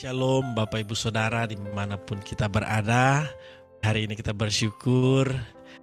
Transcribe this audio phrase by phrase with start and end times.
[0.00, 3.28] Shalom Bapak Ibu Saudara di mana pun kita berada.
[3.84, 5.28] Hari ini kita bersyukur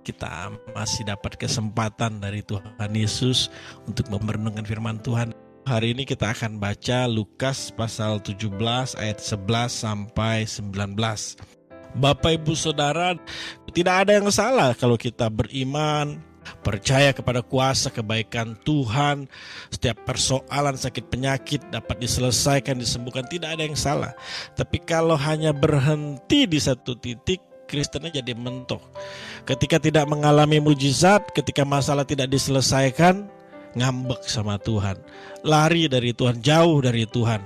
[0.02, 3.54] kita masih dapat kesempatan dari Tuhan Yesus
[3.86, 5.38] untuk memerenungkan firman Tuhan.
[5.70, 8.58] Hari ini kita akan baca Lukas pasal 17
[8.98, 10.98] ayat 11 sampai 19
[12.02, 13.14] Bapak Ibu Saudara
[13.70, 16.18] tidak ada yang salah kalau kita beriman
[16.62, 19.26] percaya kepada kuasa kebaikan Tuhan,
[19.72, 24.14] setiap persoalan sakit penyakit dapat diselesaikan, disembuhkan, tidak ada yang salah.
[24.54, 28.80] Tapi kalau hanya berhenti di satu titik, Kristennya jadi mentok.
[29.44, 33.28] Ketika tidak mengalami mujizat, ketika masalah tidak diselesaikan,
[33.76, 34.96] ngambek sama Tuhan.
[35.44, 37.44] Lari dari Tuhan, jauh dari Tuhan.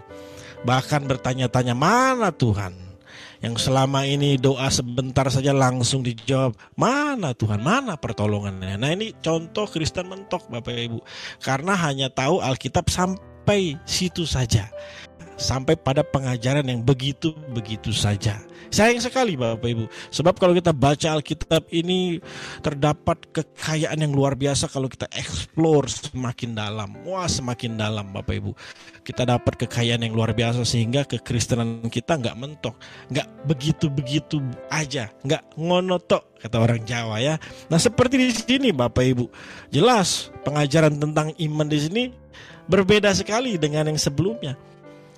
[0.62, 2.91] Bahkan bertanya-tanya, mana Tuhan?
[3.42, 7.58] Yang selama ini doa sebentar saja langsung dijawab mana Tuhan?
[7.58, 8.78] Mana pertolongannya?
[8.78, 11.02] Nah ini contoh Kristen mentok Bapak Ibu.
[11.42, 14.70] Karena hanya tahu Alkitab sampai situ saja
[15.42, 18.38] sampai pada pengajaran yang begitu-begitu saja.
[18.72, 22.24] Sayang sekali Bapak Ibu, sebab kalau kita baca Alkitab ini
[22.64, 26.96] terdapat kekayaan yang luar biasa kalau kita explore semakin dalam.
[27.04, 28.56] Wah, semakin dalam Bapak Ibu.
[29.04, 32.80] Kita dapat kekayaan yang luar biasa sehingga kekristenan kita nggak mentok,
[33.12, 34.40] nggak begitu-begitu
[34.72, 37.36] aja, nggak ngonotok kata orang Jawa ya.
[37.68, 39.26] Nah, seperti di sini Bapak Ibu.
[39.68, 42.04] Jelas pengajaran tentang iman di sini
[42.72, 44.56] berbeda sekali dengan yang sebelumnya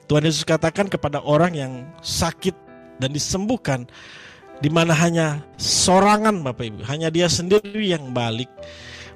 [0.08, 1.74] Tuhan Yesus katakan kepada orang yang
[2.04, 2.56] sakit
[3.00, 3.88] dan disembuhkan
[4.64, 8.48] di mana hanya sorangan Bapak Ibu, hanya dia sendiri yang balik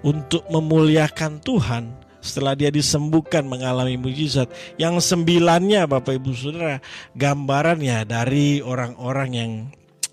[0.03, 1.95] untuk memuliakan Tuhan.
[2.17, 4.52] Setelah dia disembuhkan mengalami mujizat.
[4.75, 6.83] Yang sembilannya Bapak Ibu Saudara
[7.15, 9.52] gambarannya dari orang-orang yang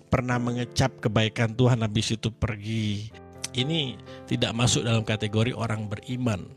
[0.07, 3.11] pernah mengecap kebaikan Tuhan habis itu pergi.
[3.51, 3.99] Ini
[4.31, 6.47] tidak masuk dalam kategori orang beriman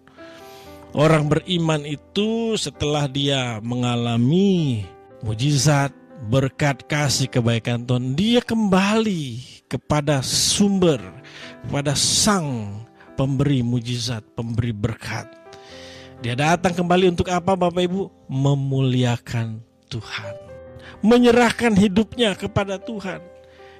[0.96, 4.88] Orang beriman itu setelah dia mengalami
[5.20, 5.92] mujizat,
[6.32, 10.98] berkat kasih kebaikan Tuhan, dia kembali kepada sumber,
[11.68, 12.80] kepada sang
[13.20, 15.28] pemberi mujizat, pemberi berkat.
[16.24, 18.08] Dia datang kembali untuk apa Bapak Ibu?
[18.26, 19.60] Memuliakan
[19.92, 20.34] Tuhan.
[21.04, 23.22] Menyerahkan hidupnya kepada Tuhan.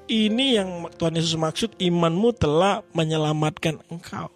[0.07, 4.31] Ini yang Tuhan Yesus maksud imanmu telah menyelamatkan engkau.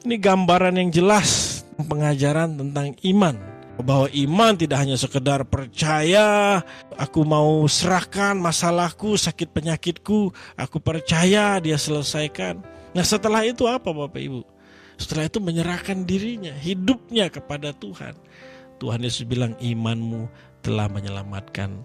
[0.00, 3.36] Ini gambaran yang jelas pengajaran tentang iman.
[3.80, 6.60] Bahwa iman tidak hanya sekedar percaya
[7.00, 10.28] aku mau serahkan masalahku sakit penyakitku
[10.60, 12.60] aku percaya dia selesaikan.
[12.92, 14.44] Nah setelah itu apa Bapak Ibu?
[15.00, 18.12] Setelah itu menyerahkan dirinya hidupnya kepada Tuhan.
[18.76, 20.28] Tuhan Yesus bilang imanmu
[20.60, 21.80] telah menyelamatkan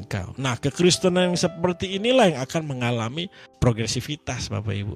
[0.00, 0.34] engkau.
[0.40, 3.30] Nah, kekristenan yang seperti inilah yang akan mengalami
[3.62, 4.94] progresivitas Bapak Ibu.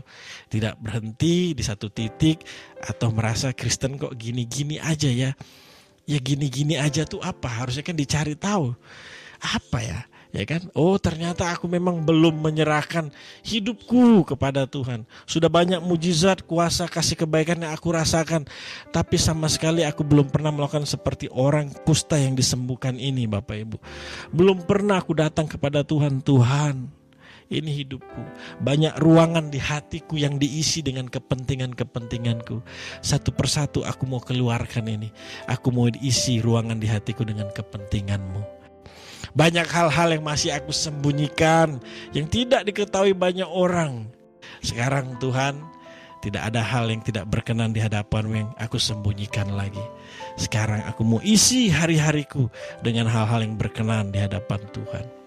[0.50, 2.42] Tidak berhenti di satu titik
[2.82, 5.31] atau merasa Kristen kok gini-gini aja ya.
[6.08, 7.47] Ya gini-gini aja tuh apa?
[7.47, 8.72] Harusnya kan dicari tahu.
[9.38, 10.00] Apa ya?
[10.32, 10.68] Ya kan?
[10.76, 13.08] Oh, ternyata aku memang belum menyerahkan
[13.44, 15.08] hidupku kepada Tuhan.
[15.24, 18.44] Sudah banyak mujizat, kuasa, kasih kebaikan yang aku rasakan,
[18.92, 23.76] tapi sama sekali aku belum pernah melakukan seperti orang kusta yang disembuhkan ini, Bapak Ibu.
[24.32, 26.98] Belum pernah aku datang kepada Tuhan, Tuhan,
[27.48, 28.22] ini hidupku.
[28.60, 32.60] Banyak ruangan di hatiku yang diisi dengan kepentingan-kepentinganku.
[33.00, 35.08] Satu persatu aku mau keluarkan ini.
[35.48, 38.57] Aku mau diisi ruangan di hatiku dengan kepentinganmu.
[39.36, 41.80] Banyak hal-hal yang masih aku sembunyikan
[42.16, 44.08] yang tidak diketahui banyak orang.
[44.64, 45.60] Sekarang Tuhan,
[46.18, 49.82] tidak ada hal yang tidak berkenan di hadapanmu yang aku sembunyikan lagi.
[50.34, 52.50] Sekarang aku mau isi hari-hariku
[52.82, 55.17] dengan hal-hal yang berkenan di hadapan Tuhan.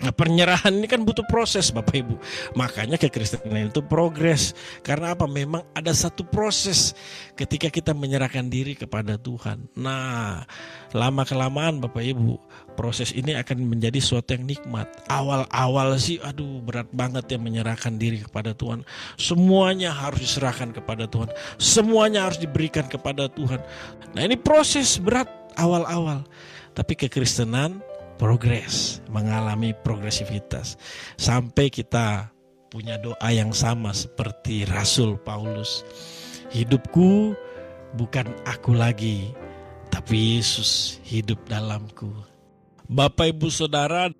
[0.00, 2.16] Nah, penyerahan ini kan butuh proses Bapak Ibu.
[2.56, 4.56] Makanya kekristenan itu progres.
[4.80, 5.28] Karena apa?
[5.28, 6.96] Memang ada satu proses
[7.36, 9.68] ketika kita menyerahkan diri kepada Tuhan.
[9.76, 10.48] Nah,
[10.96, 12.40] lama kelamaan Bapak Ibu,
[12.80, 14.88] proses ini akan menjadi suatu yang nikmat.
[15.12, 18.80] Awal-awal sih aduh berat banget ya menyerahkan diri kepada Tuhan.
[19.20, 21.28] Semuanya harus diserahkan kepada Tuhan.
[21.60, 23.60] Semuanya harus diberikan kepada Tuhan.
[24.16, 25.28] Nah, ini proses berat
[25.60, 26.24] awal-awal.
[26.72, 27.82] Tapi kekristenan
[28.20, 30.76] progres, mengalami progresivitas
[31.16, 32.28] sampai kita
[32.68, 35.80] punya doa yang sama seperti Rasul Paulus.
[36.52, 37.32] Hidupku
[37.96, 39.32] bukan aku lagi,
[39.88, 42.29] tapi Yesus hidup dalamku.
[42.90, 44.10] Bapak Ibu Saudara,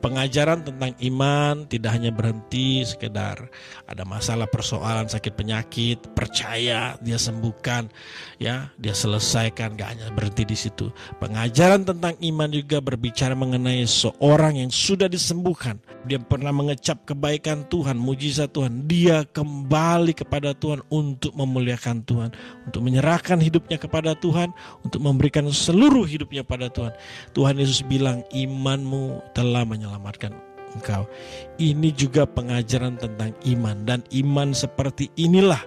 [0.00, 3.52] pengajaran tentang iman tidak hanya berhenti sekedar
[3.86, 7.92] ada masalah persoalan sakit penyakit, percaya dia sembuhkan,
[8.40, 10.88] ya, dia selesaikan, gak hanya berhenti di situ.
[11.20, 15.76] Pengajaran tentang iman juga berbicara mengenai seorang yang sudah disembuhkan.
[16.06, 18.86] Dia pernah mengecap kebaikan Tuhan, mujizat Tuhan.
[18.86, 22.30] Dia kembali kepada Tuhan untuk memuliakan Tuhan,
[22.66, 24.54] untuk menyerahkan hidupnya kepada Tuhan,
[24.86, 26.94] untuk memberikan seluruh hidupnya pada Tuhan.
[27.34, 30.30] Tuhan Yesus bilang bilang imanmu telah menyelamatkan
[30.78, 31.10] engkau.
[31.58, 35.58] Ini juga pengajaran tentang iman dan iman seperti inilah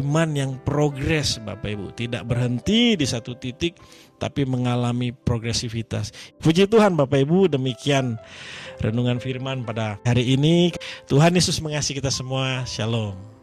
[0.00, 3.76] iman yang progres Bapak Ibu, tidak berhenti di satu titik
[4.16, 6.16] tapi mengalami progresivitas.
[6.40, 8.16] Puji Tuhan Bapak Ibu, demikian
[8.80, 10.72] renungan firman pada hari ini.
[11.04, 12.64] Tuhan Yesus mengasihi kita semua.
[12.64, 13.35] Shalom.